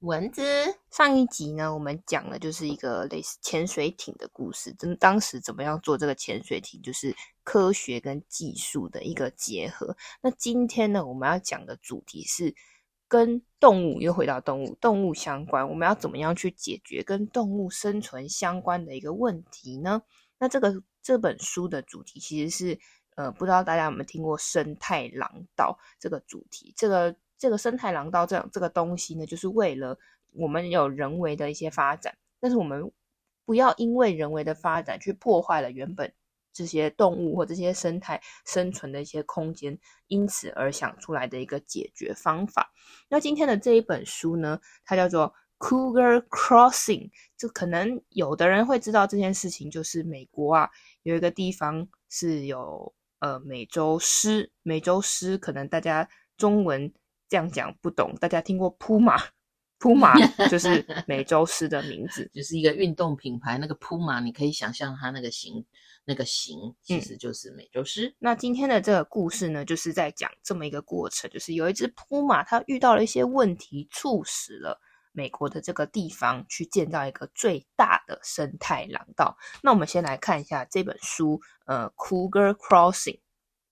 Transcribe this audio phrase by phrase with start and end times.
[0.00, 0.42] 蚊子，
[0.90, 4.72] 上一集呢，我们讲的就是一个类似潜水艇的故事。
[4.78, 9.94] 真当时怎么样做这个潜水艇，就是科学跟技术的一个结合。
[10.22, 12.54] 那今天呢，我们要讲的主题是
[13.08, 15.68] 跟动物，又回到动物，动物相关。
[15.68, 20.00] 我们要怎么样去解决跟动物生存相关的一个问题呢？
[20.38, 22.78] 那这个这本书的主题其实是，
[23.16, 26.72] 呃，不知道大家有没有听过生态廊道这个主题？
[26.74, 27.14] 这个。
[27.40, 29.98] 这个生态廊道这样这个东西呢，就是为了
[30.34, 32.92] 我们有人为的一些发展，但是我们
[33.46, 36.12] 不要因为人为的发展去破坏了原本
[36.52, 42.70] 这些动物或这些生态生存的一些空间，因此而想出来的一个解决方法。
[43.08, 50.70] 那今天的这一本书呢，它叫做 Cougar Crossing，就可能有的人会知道这件事情，就是美国啊
[51.04, 56.92] 有一个地方是有呃美洲狮，美洲狮可能大家中文。
[57.30, 59.16] 这样讲不懂，大家听过铺马？
[59.78, 60.14] 铺马
[60.48, 63.56] 就是美洲狮的名字，就是一个运动品牌。
[63.56, 65.64] 那个铺马，你可以想象它那个形，
[66.04, 68.08] 那个形其实就是美洲狮。
[68.08, 68.14] 嗯。
[68.18, 74.78] 那今天的这个故事呢，就是在讲这么一个过程，就是有一只铺马，它遇到了一些问题，促使了
[75.12, 79.38] 美国的这个地方去建造一个最大的生态廊道。
[79.62, 83.20] 那我们先来看一下这本书，呃，Cougar Crossing。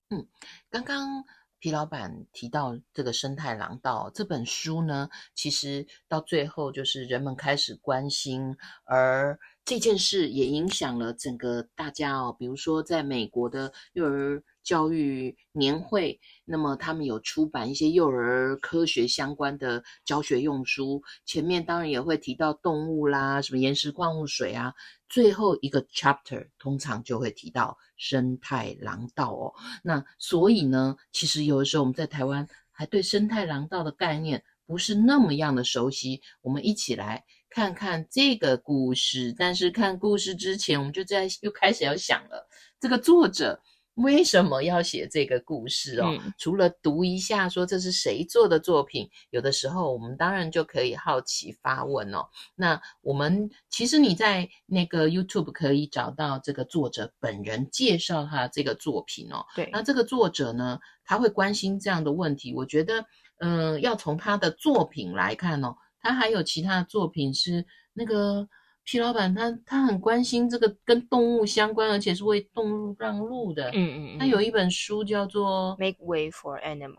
[0.09, 0.25] 嗯，
[0.71, 1.23] 刚刚。
[1.59, 9.37] 皮老板提到这个生态廊道这本书呢，其实到最后就是人们开始关心，而
[9.69, 12.35] 这件事也影响了整个大家哦。
[12.39, 24.73] 比如说，在美国的幼儿教育年会，那么他们有出版一些幼儿科学相关的教学用书，前面当然也会提到动物啦，什么岩石矿物水啊。
[25.07, 29.53] 最后一个 chapter 通常就会提到生态廊道哦。
[29.83, 36.23] 那所以呢，其实有的时候我们在台湾还对生态廊道的概念不是那么样的熟悉。
[36.41, 39.33] 我们一起来看看这个故事。
[39.37, 42.47] 但是看故事之前，我们就在又开始要想了，
[42.79, 43.61] 这个作者。
[43.95, 46.05] 为什么要写这个故事哦？
[46.07, 52.25] 嗯、除了读一下说这是谁做的作品，有的时候我们当然就可以好奇发问哦。
[52.55, 59.45] 那我们其实你在那个 YouTube 可以找到这个作者本人介绍他这个作品哦。
[59.53, 62.53] 对，那这个作者呢，他会关心这样的问题。
[62.55, 63.03] 我觉得，
[63.39, 68.47] 嗯、呃，要从他的作品来看哦，他还有其他的作品是那个。
[68.85, 73.69] 皮老板他他很关心这个跟动物相关，而且是为动物让路的。
[73.69, 74.17] 嗯嗯嗯。
[74.17, 76.95] 他有一本书叫做《Make Way for Animals》，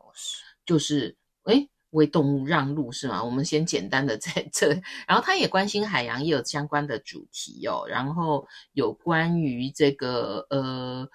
[0.65, 1.17] 就是
[1.47, 3.25] 诶为动物让路是吗？
[3.25, 4.69] 我们先简单的在这，
[5.09, 7.85] 然后他也关心海洋，也有相关的主题哦。
[7.89, 11.11] 然后有关于这个呃。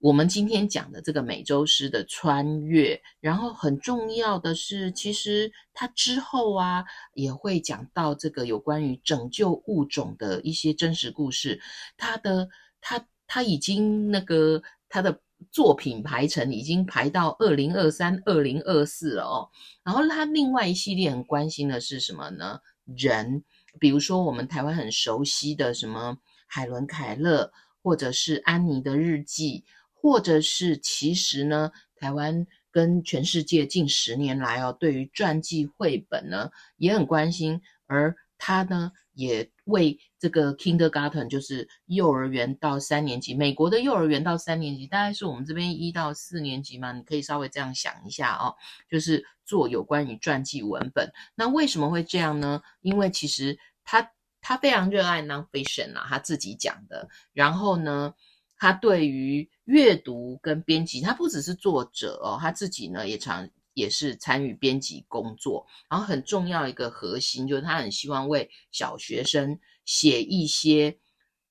[0.00, 11.60] 我们今天讲的这个美洲狮的穿越，然后很重要的是，其实它之后啊也会讲到这个有关于拯救物种的一些真实故事。
[11.98, 12.48] 他的
[12.80, 15.20] 他他已经那个他的
[15.52, 19.50] 作品排程已经排到二零二三、二零二四了哦。
[19.84, 22.58] 然后他另外一系列很关心的是什么呢？
[22.86, 23.44] 人，
[23.78, 26.16] 比如说我们台湾很熟悉的什么
[26.46, 27.52] 海伦凯勒，
[27.82, 29.62] 或者是安妮的日记。
[30.00, 48.54] 或者是其实呢，台湾跟全世界近十年来哦，对于传记绘本呢也很关心，而他呢也为这个 Kindergarten，就是幼儿园到三年级，美国的幼儿园到三年级，大概是我们这边一到四年级嘛，你可以稍微这样想一下哦，
[48.88, 51.12] 就是做有关于传记文本。
[51.34, 52.62] 那为什么会这样呢？
[52.80, 54.10] 因为其实他
[54.40, 58.14] 他非常热爱 nonfiction 啊，他自己讲的，然后呢。
[58.62, 65.64] 他对于阅读跟编辑，他不只是作者哦，他自己呢也常也是参与编辑工作。
[65.88, 70.98] 然后很重要一个核心就是他很希望为小学生写一些，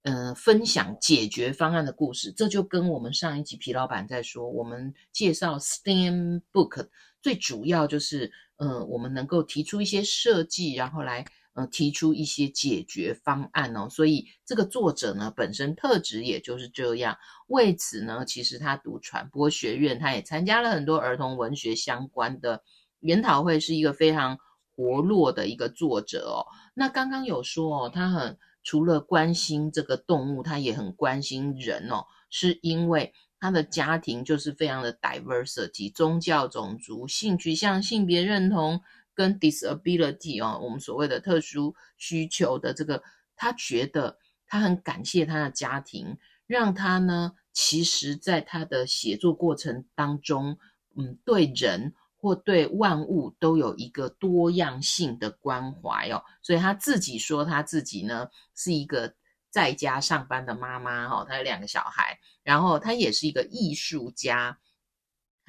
[0.04, 2.30] 呃，分享解决方案的故事。
[2.34, 6.90] 这就跟我们上一集皮老板在说，我们介绍 STEM book
[7.22, 11.26] 最主要就是，呃，我们能够提出一些设计，然后来。
[11.68, 17.18] 提出一些解决方案哦，所以这个作者呢本身特质也就是这样。
[17.48, 22.64] 为此呢，其实他读传播学院，他也参加了很多儿童文学相关的
[23.00, 24.38] 研讨会，是一个非常
[24.76, 26.46] 活络的一个作者哦。
[26.74, 32.06] 那刚刚有说哦，他很除了关心这个动物，他也很关心人哦。
[32.30, 38.82] 是因为他的家庭就是非常的 diversity，宗教、种族、性取向、性别认同
[39.20, 43.04] 跟 disability 哦，我们所谓的特殊需求的这个，
[43.36, 44.18] 他觉得
[44.48, 46.18] 他很感谢他的家庭，
[46.48, 50.58] 让他呢，其实在他的写作过程当中，
[50.96, 51.94] 嗯，对人。
[52.22, 59.14] 或对万物都有一个多样性的关怀哦，所以他自己说他自己呢是一个
[59.50, 64.60] 在家上班的妈妈哈，他有两个小孩，然后他也是一个艺术家，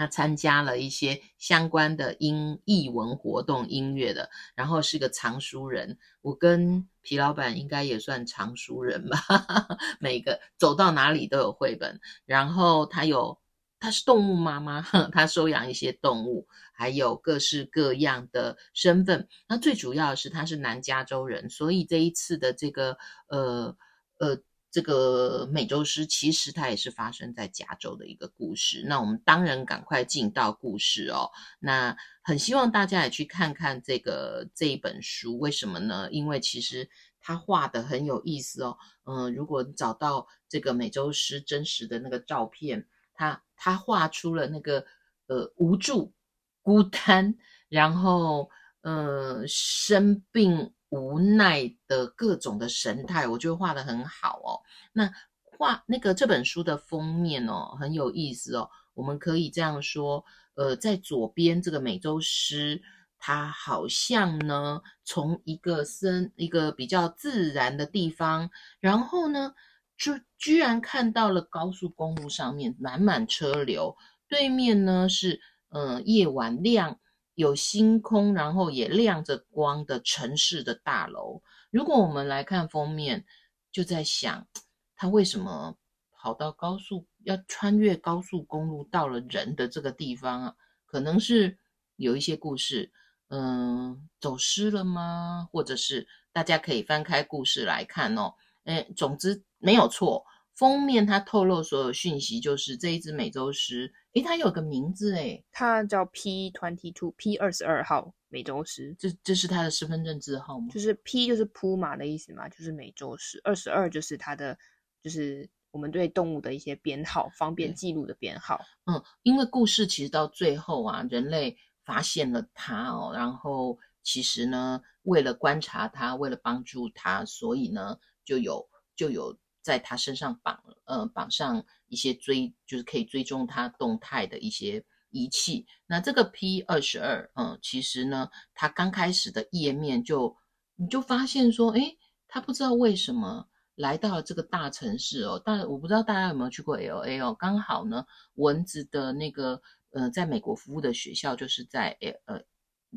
[0.00, 5.98] 他参加了一些相关的音译文活动、音乐的，然后是个藏书人。
[6.22, 9.18] 我跟皮老板应该也算藏书人吧，
[10.00, 13.38] 每个走到哪里都有绘本，然后他有。
[13.82, 19.26] 他是动物妈妈， 他收养一些动物，还有各式各样的身份。
[19.48, 22.98] 那最主要的是，他是南加州人，所以这一次的这个
[23.28, 23.74] 呃
[24.18, 24.36] 呃
[24.70, 28.84] 这个美洲狮，其实它也是发生在加州的一个故事。
[28.86, 31.30] 那我们当然赶快进到故事哦。
[31.58, 36.08] 那很希望大家也去看看这个这一本书，为什么呢？
[36.10, 36.88] 因为其实
[37.20, 38.76] 他画的很有意思哦。
[39.04, 42.86] 嗯、如果找到这个美洲狮真实的那个照片。
[43.12, 44.82] 他他画出了那个
[45.26, 46.14] 呃无助、
[46.62, 47.36] 孤单，
[47.68, 48.48] 然后
[48.80, 54.60] 呃生病、无奈的各种的神态，我觉得画得很好哦。
[54.92, 55.10] 那
[55.42, 58.68] 画那个这本书的封面哦，很有意思哦。
[58.94, 62.80] 我们可以这样说，呃，在左边这个美洲狮，
[63.18, 69.54] 它好像呢从一个森一个比较自然的地方，然后呢。
[70.02, 73.94] 就居然看到了高速公路上面满满车流，
[74.28, 75.38] 对面呢是
[75.68, 76.98] 嗯、呃、夜晚亮
[77.40, 81.40] 有星空，然后也亮着光的城市的大楼。
[81.70, 83.24] 如果我们来看封面，
[83.72, 84.46] 就在想
[84.94, 85.74] 他为什么
[86.12, 90.54] 跑到高速要穿越高速公路到了人的这个地方啊？
[90.84, 91.56] 可能是
[91.96, 92.92] 有一些故事，
[93.28, 95.48] 嗯、走失了吗？
[95.50, 98.34] 或者是大家可以翻开故事来看哦。
[98.64, 99.42] 哎，总之。
[99.62, 100.24] 没有错，
[100.60, 103.90] 封面它透露所有讯息，就是这一只美洲狮。
[104.12, 108.94] 诶，它有个名字诶，它叫 P twenty two P 二十二号美洲狮。
[108.98, 110.68] 这这是它的身份证字号吗？
[110.70, 113.40] 就是 P 就是铺马的意思嘛，就是美洲狮。
[113.42, 114.54] 二十二就是它的，
[115.02, 118.60] 就是我们对动物的一些编号，方便记录的编号。
[118.84, 129.34] 嗯，因为故事其实到最后啊，人类发现了它哦，然后其实呢，为了观察它，为了帮助它，所以呢，就有就有。
[129.62, 135.66] 在他身上绑，呃，绑上一些追，就是可以追踪他动态的一些仪器。
[135.86, 140.36] 那这个 P 二十二，嗯，其实呢，他刚开始的页面就，
[140.76, 141.98] 你就发现说，诶，
[142.28, 145.40] 他不知道为什么来到了这个大城市哦。
[145.44, 147.34] 但我不知道大家有没有去过 LA 哦。
[147.38, 148.04] 刚好呢，
[148.34, 149.60] 蚊子的那个，
[149.92, 151.96] 呃，在美国服务的学校就是在，
[152.26, 152.42] 呃。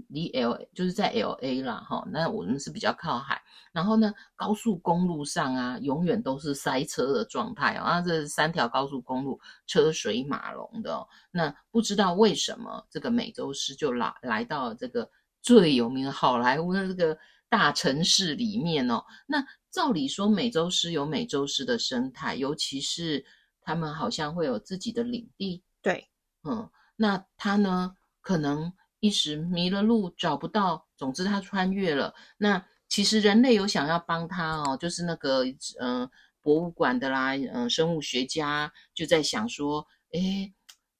[0.09, 3.41] 离 L 就是在 L A 啦，哈，那我们是比较靠海，
[3.71, 15.07] 然后呢，高速公路上啊，永远都是塞车的状态啊，这三条高速公路车水马龙的哦，那不知道为什么这个美洲狮就来来到了这个
[15.41, 17.15] 最有名的好莱坞的这个
[17.47, 23.23] 大城市里面哦，那照理说美洲狮有美洲狮的生态，尤其是
[23.61, 26.09] 他们好像会有自己的领地，对，
[26.43, 28.73] 嗯，那它呢可能。
[29.03, 30.87] 一时迷了路，找不到。
[30.95, 32.15] 总之，他穿越了。
[32.37, 35.43] 那其实人类有想要帮他哦，就是那个
[35.77, 40.53] 嗯、呃，博物馆的啦，嗯、呃，生物学家就在想说，诶，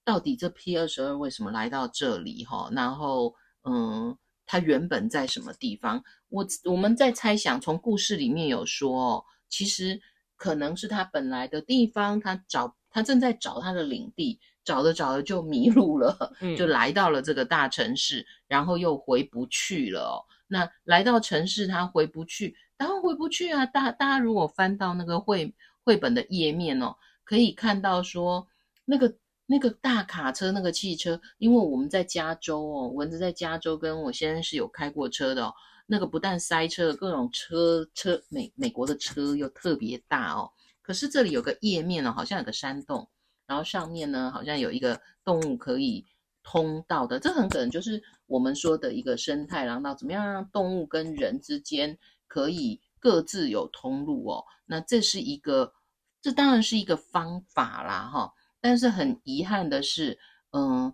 [0.03, 2.69] 到底这 P 二十二为什么来到这里哈？
[2.74, 3.33] 然后
[3.63, 6.03] 嗯，他原本在什么地方？
[6.27, 10.01] 我我们在猜想，从故事里面有说哦，其实
[10.36, 14.41] 可能是他本来的地方，他找他正在找他的领地。
[14.63, 20.15] 找着找着就迷路了， 就来到了这个大城市，嗯、然后又回不去了哦。
[20.48, 23.65] 那来到城市，他回不去，当然回不去啊。
[23.65, 25.53] 大大家如果翻到那个绘
[25.84, 28.48] 绘本的页面哦，可以看到说
[28.86, 29.15] 那个
[29.46, 35.53] 那个大卡车那个汽车，因为我们在加州哦，蚊子在加州跟我先生是有开过车的哦。
[35.86, 40.50] 那个不但塞车，各种车车美美国的车又特别大哦。
[40.82, 43.10] 可是这里有个页面哦，好像有个山洞。
[43.53, 46.03] 然后上面呢，好像有一个动物可以
[46.41, 49.93] 通道的，这很可能就是我们说的一个生态廊道。
[49.93, 51.95] 怎么样让动物跟人之间
[52.27, 54.43] 可以各自有通路哦？
[54.65, 55.72] 那这是一个，
[56.19, 58.33] 这当然是一个方法啦，哈。
[58.60, 60.17] 但是很遗憾的是，
[60.50, 60.91] 嗯，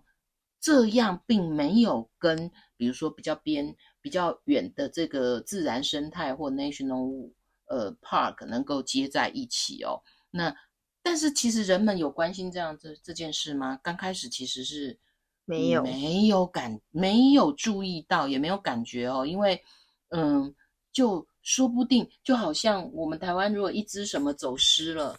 [0.60, 7.32] 这样并没有跟比如说比较边、比较远的这个自然生态或 national
[7.68, 10.02] 呃 park 能够接在一起哦。
[10.30, 10.54] 那
[11.02, 13.78] 但是其实人们有关心这样这这件事吗？
[13.82, 14.98] 刚开始其实是
[15.44, 19.62] 没有没有感没有注意到，也没有感觉哦，因为
[20.10, 20.54] 嗯，
[20.92, 25.16] 就说不定就好像我们台湾如果一只什么走失了，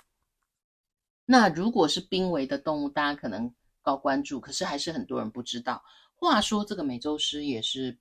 [1.26, 5.84] 那如果是濒危的动物，大家可能高关注，可是还是很多人不知道。
[6.16, 7.98] 话说这个美洲狮也是。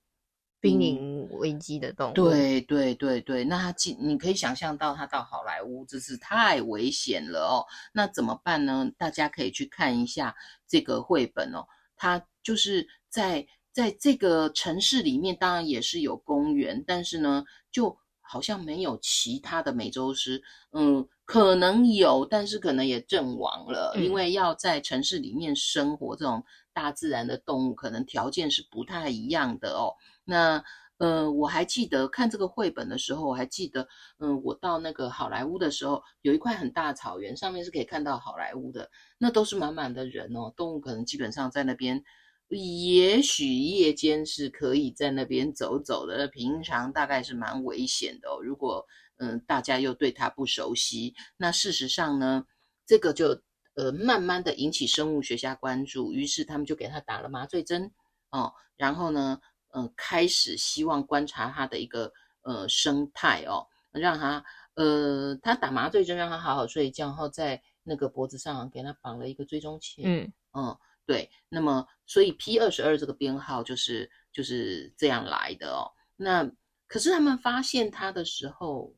[0.61, 7.64] 濒临危机的动物，对对对对，那他进，你可以想象到他到好莱坞，真是太危险了哦。
[7.95, 8.90] 那怎么办呢？
[8.99, 10.37] 大家可以去看一下
[10.69, 11.67] 这个绘本哦。
[11.97, 20.43] 它就是在在这个城市里面，当然也是有公园，但是呢，就好像没有其他的美洲狮。
[20.73, 29.95] 嗯，可能有，但是可能也阵亡了，嗯，因为要在城市里面生活，这种大自然的动物，可能条件是不太一样的哦。
[30.25, 30.62] 那
[30.99, 42.05] 呃，我还记得看这个绘本的时候，我还记得，嗯、我到那个好莱坞的时候，有一块很大草原，上面是可以看到好莱坞的，那都是满满的人哦，动物可能基本上在那边，
[42.49, 48.43] 也许夜间是可以在那边走走的，平常大概是蛮危险的哦。
[48.43, 48.85] 如果
[49.17, 52.45] 嗯、大家又对它不熟悉，那事实上呢，
[52.85, 53.41] 这个就
[53.75, 57.91] 呃慢慢的引起生物学家关注，于是他们就给他打了麻醉针
[58.31, 59.41] 哦，然后呢。
[59.73, 62.12] 呃，开始希望观察它的一个
[62.43, 70.03] 呃生态哦，让它呃，他打麻醉针，让它好好睡觉，然后在那个脖子上给它绑了一个追踪器。
[70.05, 71.31] 嗯嗯，对。
[71.49, 75.91] 那么，所以 P 二十二这个编号就是就是这样来的哦。
[76.17, 76.50] 那
[76.89, 78.93] 可是他们发现它的时候，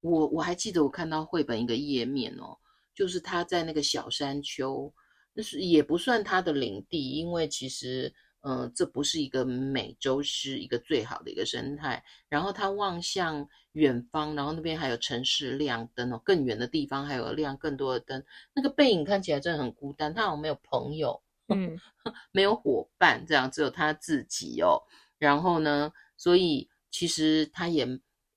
[0.00, 2.56] 我我还记得我看到绘本一个页面哦，
[2.94, 4.92] 就是它在那个小山丘，
[5.34, 8.14] 那是也不算它的领地，因为其实。
[8.42, 12.04] 嗯、呃，这不是一个美洲狮一个最好的一个生态。
[12.28, 18.24] 然后他望向远方，然后那边还有城市亮灯哦，更远的地方还有亮更多的灯。
[18.54, 21.76] 那个背影看起来真的很孤单，他好像没有朋友，嗯，
[22.30, 24.80] 没有伙伴，这样只有他自己哦。
[25.18, 27.86] 然后呢，所以其实他也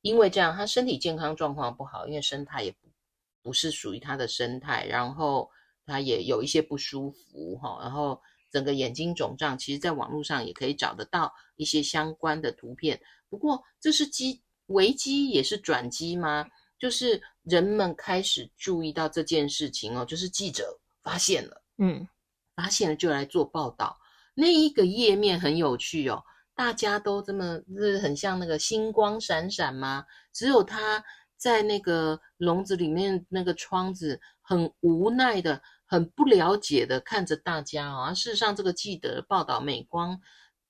[0.01, 2.77] 因为这样，他身体健康状况不好，因为生态也不
[3.43, 5.49] 不是属于他的生态，然后
[5.85, 8.19] 他也有一些不舒服哈，然后。
[8.51, 12.99] 整个眼睛肿胀，其实在网络上也可以找得到一些相关的图片。
[13.29, 16.45] 不过，这是机危机也是转机吗？
[16.79, 22.07] 就是人们开始注意到这件事情哦，就是记者发现了，嗯，
[22.55, 23.97] 发现了就来做报道。
[24.33, 26.23] 那一个页面很有趣哦，
[26.55, 30.05] 大家都这么，是很像那个星光闪闪吗？
[30.33, 31.03] 只有他
[31.35, 35.61] 在那个笼子里面，那个窗子很无奈的。
[35.91, 40.21] 很不了解的看着大家哦，事实上这个记者报道美光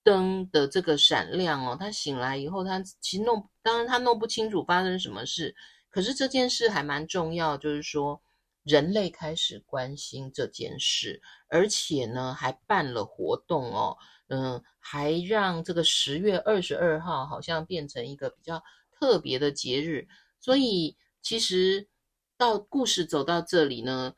[0.01, 5.53] 灯的这个闪亮哦，他醒来以后，他其实弄，当然他弄不清楚发生什么事，
[5.89, 8.21] 可是这件事还蛮重要，就是说
[8.63, 13.97] 人类开始关心这件事，而且呢还办了活动哦，
[14.29, 18.63] 嗯，还让这个十月二十二号好像变成一个比较
[18.97, 20.07] 特别的节日，
[20.39, 21.89] 所以其实
[22.38, 24.13] 到故事走到这里呢。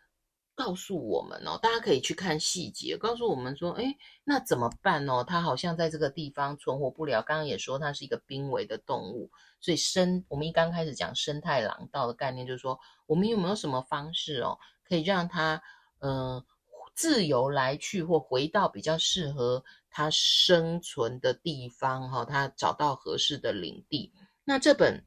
[0.62, 2.96] 告诉我们哦，大家可以去看细节。
[2.96, 5.24] 告诉我们说，哎，那怎么办哦？
[5.24, 7.24] 它好像在这个地方存活不了。
[7.24, 15.60] 刚刚也说它是一个濒危的动物，所以生我们一刚开始讲生态廊道的概念，就是说我们有没有什么方式哦，可以让它
[15.98, 16.46] 呃
[16.94, 22.26] 自由来去，或回到比较适合它生存的地方哈、哦？
[22.26, 24.14] 它找到合适的领地。
[24.44, 25.04] 那这本。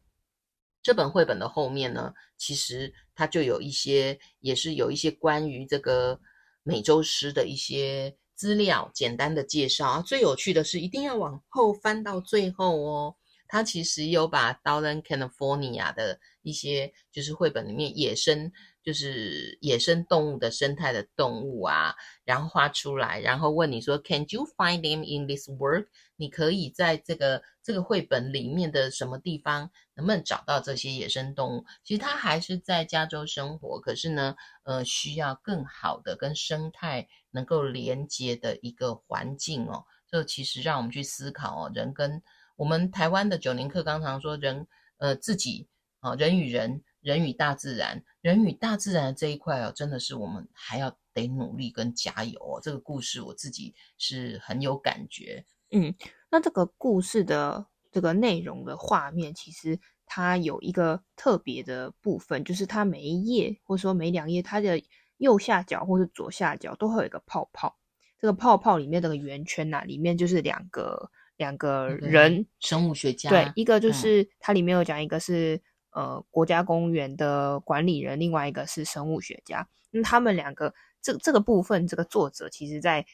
[0.83, 6.19] 这本绘本的后面呢，其实它就有一些，也是有一些关于这个
[6.63, 10.03] 美洲狮的一些资料，简单的介绍啊。
[10.03, 13.17] 最有趣的是，一定要往后翻到最后哦。
[13.47, 18.53] 它其实有把 Southern California 的一些，就是绘本里面野生。
[18.85, 25.87] 就是野生动物的生态的动物啊，然后画出来，然后问你说，Can you find them in this work？
[26.17, 31.65] 你可以在这个这个绘本里面的什么地方能不能找到这些野生动物？
[31.83, 39.83] 其实它还是在加州生活，可是呢，呃，需要更好的跟生态能够连接的一个环境哦。
[40.07, 42.23] 这其实让我们去思考哦，人跟
[42.57, 44.67] 我们台湾的九零课刚常说人，
[44.99, 45.69] 呃，自己
[46.01, 46.83] 啊，人与人。
[47.05, 52.59] 人与大自然，人与大自然这一块哦，真的是我们还要得努力跟加油哦。
[52.63, 55.45] 这个故事我自己是很有感觉。
[55.73, 55.95] 嗯，
[56.31, 64.83] 那这个故事的这个内容的画面，其实它有一个特别的部分，就是它每一页或者说每两页，它的
[65.19, 67.77] 右下角或者左下角都会有一个泡泡。
[68.19, 73.31] 这个泡泡里面这个圆圈呐、啊，里面就是两个两个人，生物学家。
[73.31, 75.61] 对，一个就是它里面有讲，一个是。
[75.95, 79.65] 呃国家公园的管理人，另外一个是生物学家。
[79.93, 83.07] 那他们两个这这个部分，这个作者其实在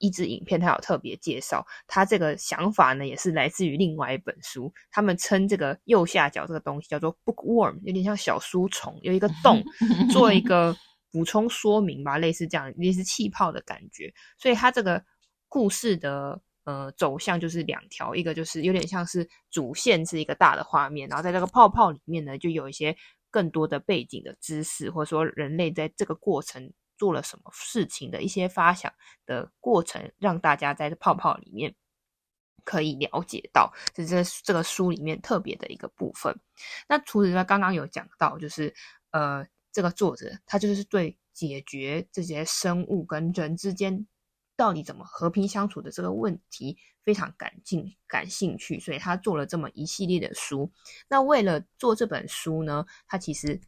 [0.00, 4.74] 一支影片他有特别介绍，他这个想法呢也是来自于另外一本书。
[4.90, 9.62] 他们称这个右下角这个东西叫做 bookworm，有点像小书虫，有一个洞
[10.10, 10.76] 做一个
[11.12, 14.12] 补充说明吧，类似这样，类似气泡的感觉。
[14.36, 15.00] 所以他这个
[15.48, 16.40] 故事的。
[16.66, 22.96] 呃，走向就是两条，一个就是有点像是主线是一个大的画面，然后在这个泡泡里面呢，就有一些
[23.30, 28.92] 更多的背景的知识，或者说人类在这个过程做了什么事情的一些发想
[29.26, 31.72] 的过程，让大家在这泡泡里面
[32.64, 36.36] 可以了解到，这是这这个书里面特别的一个部分。
[36.88, 38.74] 那除此之外，刚刚有讲到，就是
[39.12, 44.04] 呃，这个作者他就是对解决这些生物跟人之间。
[44.56, 50.72] 到底怎么和平相处的这个问题非常感兴感兴趣，所以他做了这么一系列的书。
[51.08, 53.60] 那为了做这本书呢，他其实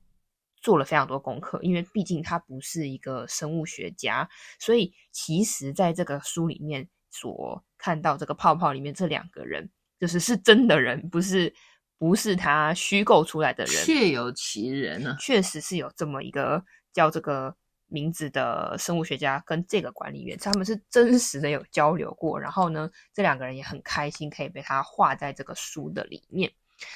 [0.62, 4.28] 做了非常多功课，因为毕竟他不是一个生物学家，
[4.58, 11.54] 所以其实在这个书里面所看到这个泡泡里面这两个人，就是是真的人，不是
[11.98, 16.64] 不是他虚构出来的人，确有其人呢，确实是有这么一个
[16.94, 17.54] 叫这个。
[17.88, 22.38] 名字的生物学家跟这个管理员，他们是真实的有交流过。
[22.38, 26.52] 然后呢，这两个人也很开心可以被他画在这个书的里面。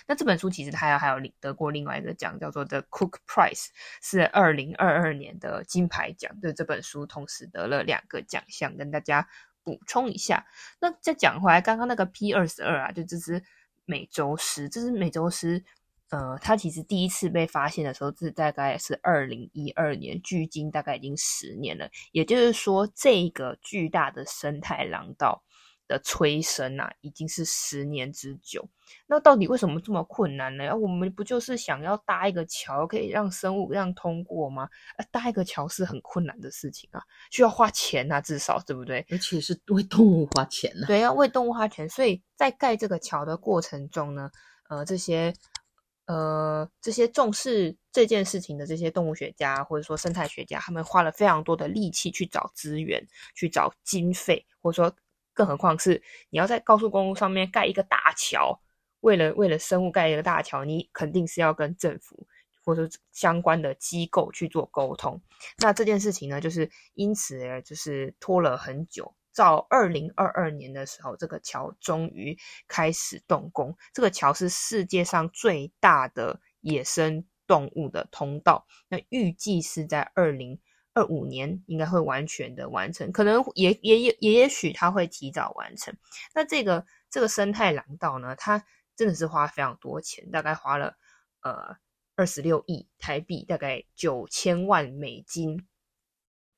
[0.07, 3.67] 那这本书其实他还有得过另外一个奖，叫做 The Cook Prize，
[4.01, 6.39] 是二零二二年的金牌奖。
[6.41, 9.27] 对，这本书同时得了两个奖项，跟大家
[9.65, 10.47] 补充一下。
[10.81, 13.43] 那再讲回来，刚刚那个 P 二十二啊，就这只
[13.85, 15.65] 美洲狮，这只美洲狮。
[16.13, 21.89] 呃，它其实第一次被发现的时候是大概是二零一二年，距今大概已经十年了。
[22.13, 25.43] 也就是说，这个巨大的生态廊道
[25.89, 28.69] 的催生啊，已经是十年之久。
[29.07, 30.69] 那到底为什么这么困难呢？
[30.69, 34.69] 啊，我们不就是想要搭一个桥，可以让生物这样通过吗？
[34.99, 39.03] 啊，搭一个桥是很困难的事情啊，需要花钱啊，至少对不对？
[39.11, 40.87] 而且是为动物花钱呢。
[40.87, 41.89] 对，要为动物花钱。
[41.89, 44.31] 所以在盖这个桥的过程中呢，
[44.69, 45.33] 呃，这些。
[46.07, 54.97] 呃，这些重视这件事情的这些动物学家或者说生态学家，他们花了非常多的力气去找资源、去找经费，或者说，
[55.33, 58.61] 更何况是你要在高速公路上面盖一个大桥，
[59.01, 62.27] 为了为了生物盖一个大桥，你肯定是要跟政府
[62.65, 65.23] 或者相关的机构去做沟通。
[65.59, 69.15] 那这件事情呢，就是因此就是拖了很久。
[69.35, 72.37] 到二零二二年的时候，这个桥终于
[72.69, 73.77] 开始动工。
[73.93, 78.67] 这个桥是世界上最大的野生动物的通道。
[78.89, 80.61] 那预计是在二零
[80.95, 85.97] 二五年应该会完全的完成，可能也也也也许它会提早完成。
[86.35, 88.65] 那这个这个生态廊道呢，它
[88.95, 90.97] 真的是花非常多钱，大概花了
[91.41, 91.77] 呃
[92.15, 95.67] 二十六亿台币，大概九千万美金。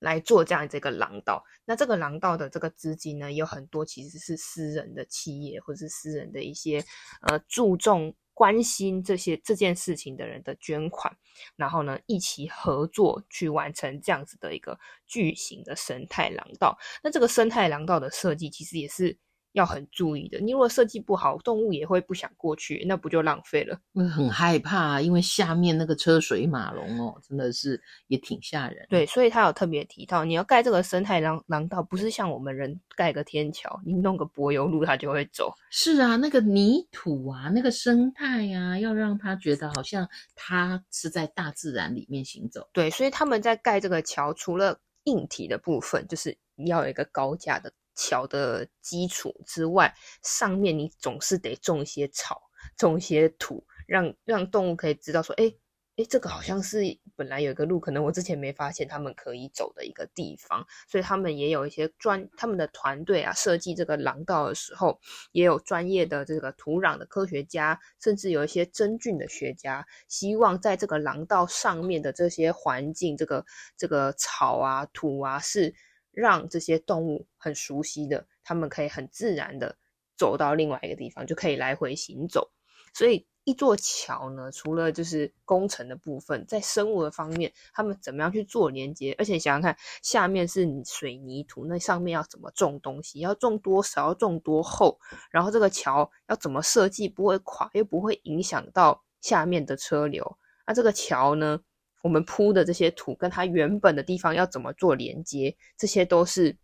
[0.04, 6.84] 来做这样这个廊道，那这个廊道的这个资金呢，有很多其实是私人的企业或者是私人的一些
[7.22, 11.16] 呃注重关心这些这件事情的人的捐款，
[11.56, 16.76] 然后呢一起合作去完成这样子的一个巨型的生态廊道。
[17.02, 19.18] 那这个生态廊道的设计其实也是。
[19.54, 23.78] 要很注意的，你如果设计不好，动物也会不想过去，那不就浪费了？
[24.12, 28.84] 很害怕，因为下面那个车水马龙哦，真的是也挺吓人。
[28.90, 35.54] 对，所以他有特别提到，你要盖这个生态廊廊道，不是像我们人盖个天桥，你弄个柏油路，它就会走。
[35.70, 42.68] 是啊，那个泥土啊，那个生态啊，要让他觉得好像他是在大自然里面行走。
[42.72, 46.36] 对，所以他们在盖这个桥，除了硬体的部分，就是
[46.66, 47.72] 要有一个高架的。
[47.94, 52.42] 桥的基础之外，上面你总是得种一些草，
[52.76, 55.58] 种一些土，让让动物可以知道说，诶
[55.96, 56.80] 诶，这个好像是
[57.14, 64.98] 本来有一个路，可能我之前没发现他们可以走的一个地方，所以他们也有一些专，他们的团队啊，设计这个廊道的时候，
[65.30, 75.76] 也有专业的这个土壤的科学家，甚至有一些真菌的学家，希望在这个廊道上面的这些环境，这个这个草啊、土啊是。
[76.14, 79.76] 让这些动物很熟悉的，他们可以很自然的
[80.16, 82.50] 走到另外一个地方，就可以来回行走。
[82.92, 89.14] 所以一座桥呢，除了就是工程的部分，在生物的方面，他们怎么样去做连接？
[89.18, 93.18] 而且想想看，下面是水泥土，那上面要怎么种东西？
[93.18, 94.08] 要种多少？
[94.08, 94.98] 要种多厚？
[95.30, 100.38] 然后这个桥要怎么设计，不会垮，又不会影响到下面的车流？
[100.66, 101.60] 那这个桥呢？
[102.04, 106.54] 我们铺的这些土跟它原本的地方要怎么做连接，这些都是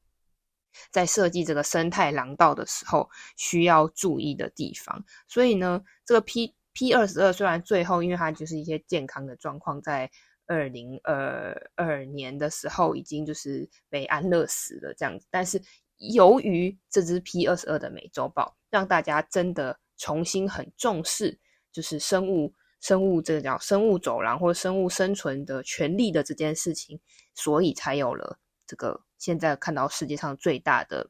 [0.91, 5.03] 在设计这个生态廊道的时候需要注意的地方。
[5.27, 10.11] 所以呢，这个 P P 二十二虽然最后因为它就是一些健康的状况，在
[10.47, 15.59] 二零二二年的时候已经就是被安乐死了这样子，但是
[15.97, 21.39] 由于这只 P 二十二的美洲豹，让大家真的重新很重视，
[21.73, 26.99] 就是生物生物这个叫生物走廊或生物生存的权利的这件事情，
[27.35, 31.09] 所以才有了这个现在看到世界上最大的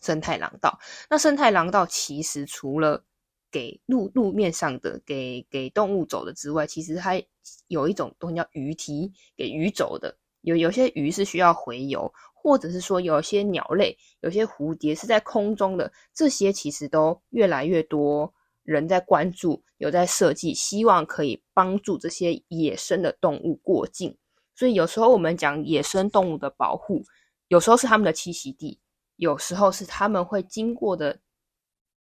[0.00, 0.78] 生态廊道。
[1.10, 3.04] 那生态廊道其实除了
[3.50, 7.24] 给路路面上的给给动物走的之外，其实还
[7.66, 10.16] 有一种东西叫鱼梯，给鱼走的。
[10.42, 15.92] 有有些鱼是需要洄游，或者是说有些鸟类，有些蝴蝶是在空中的。
[16.14, 18.32] 这些其实都越来越多
[18.70, 24.16] 人在关注，有在设计，希望可以帮助这些野生的动物过境。
[24.54, 27.02] 所以有时候我们讲野生动物的保护，
[27.48, 28.78] 有时候是他们的栖息地，
[29.16, 31.18] 有时候是他们会经过的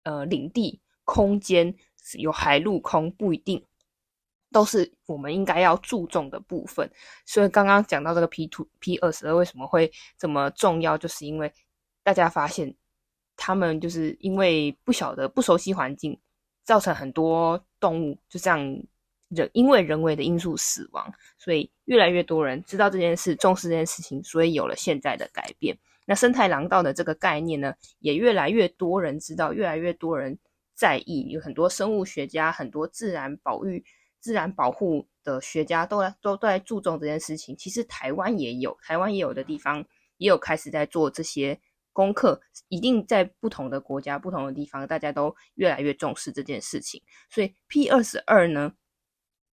[0.03, 0.81] 呃领地。
[1.07, 1.71] 空间
[2.17, 3.63] 有海陆空不一定，
[4.51, 6.91] 都是我们应该要注重的部分。
[7.27, 11.53] 所以刚刚讲到这个 P two P 二十二为什么会这么重要，就是因为
[12.01, 12.75] 大家发现
[13.35, 16.19] 他们就是因为不晓得不熟悉环境，
[16.65, 18.59] 造成很多动物就这样
[19.29, 21.09] 人因为人为的因素死亡。
[21.37, 25.77] 所以越来越多人知道这件事，重视这件事情，所以有了现在的改变。
[26.05, 30.37] 那生态廊道的这个概念呢，也越来越多人知道，越来越多人。
[30.77, 33.81] 在意，有很多生物学家、很多自然保育、
[34.19, 37.55] 自然保护的学家都都都在注重这件事情。
[37.55, 39.85] 其实台湾也有，台湾也有的地方
[40.17, 41.57] 也有开始在做这些
[41.95, 42.39] 功课。
[42.67, 47.01] 一定在不同的国家、不同的地方，大家都越来越重视这件事情。
[47.31, 48.73] 所以 P 二十二呢，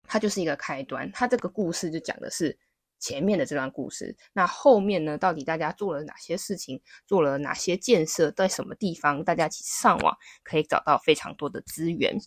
[0.05, 1.11] 它就是一个开端。
[1.13, 2.59] 它这个故事就讲的是。
[3.01, 5.17] 前面的这段故事，那后面呢？
[5.17, 6.83] 到底大家做了哪些事情？
[7.07, 8.33] 做了哪些建设？
[8.33, 9.23] 在什么地方？
[9.23, 12.19] 大家其实上网可以找到非常多的资源。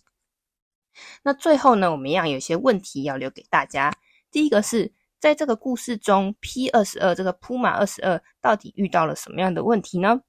[1.22, 3.92] 那最后呢，我们一样有些问题要留给大家。
[4.30, 10.20] 第一个是在这个故事中，P 二十二这个铺马二十二到底遇到了什么样的问题呢？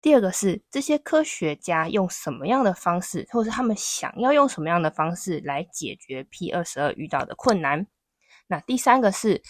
[0.00, 7.86] 第二个是这些科学家用什么样的方式，或是他们想要用什么样的方式来解决 P 二十二遇到的困难？
[8.46, 9.42] 那第三个是，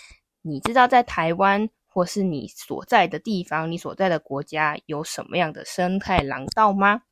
[0.42, 7.02] 你知道在台湾或是你所在的地方，你所在的国家有什么样的生态廊道吗？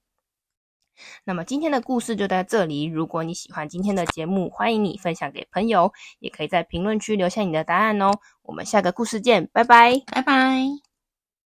[1.25, 2.85] 那么今天的故事就到这里。
[2.85, 8.13] 如果你喜欢今天的节目，欢迎你分享给朋友，也可以在评论区留下你的答案哦。
[8.43, 10.92] 我们下个故事见，拜拜，拜拜。